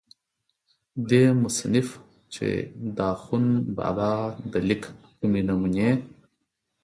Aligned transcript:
دې 1.09 1.23
مصنف 1.43 1.87
چې 2.33 2.47
دَاخون 2.97 3.45
بابا 3.77 4.11
دَليک 4.53 4.83
کومې 5.19 5.41
نمونې 5.47 5.89